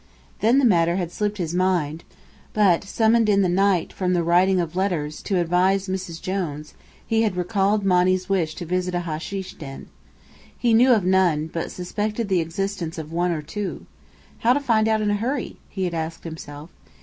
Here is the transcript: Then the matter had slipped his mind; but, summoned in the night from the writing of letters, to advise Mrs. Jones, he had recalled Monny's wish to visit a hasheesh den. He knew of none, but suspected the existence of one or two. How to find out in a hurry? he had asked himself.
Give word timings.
Then 0.39 0.57
the 0.57 0.65
matter 0.65 0.95
had 0.95 1.11
slipped 1.11 1.37
his 1.37 1.53
mind; 1.53 2.03
but, 2.53 2.83
summoned 2.83 3.29
in 3.29 3.43
the 3.43 3.47
night 3.47 3.93
from 3.93 4.13
the 4.13 4.23
writing 4.23 4.59
of 4.59 4.75
letters, 4.75 5.21
to 5.21 5.37
advise 5.37 5.87
Mrs. 5.87 6.19
Jones, 6.19 6.73
he 7.05 7.21
had 7.21 7.35
recalled 7.37 7.85
Monny's 7.85 8.27
wish 8.27 8.55
to 8.55 8.65
visit 8.65 8.95
a 8.95 9.01
hasheesh 9.01 9.53
den. 9.59 9.89
He 10.57 10.73
knew 10.73 10.91
of 10.91 11.05
none, 11.05 11.45
but 11.53 11.69
suspected 11.69 12.29
the 12.29 12.41
existence 12.41 12.97
of 12.97 13.11
one 13.11 13.29
or 13.31 13.43
two. 13.43 13.85
How 14.39 14.53
to 14.53 14.59
find 14.59 14.87
out 14.87 15.01
in 15.01 15.11
a 15.11 15.15
hurry? 15.21 15.57
he 15.69 15.83
had 15.83 15.93
asked 15.93 16.23
himself. 16.23 16.71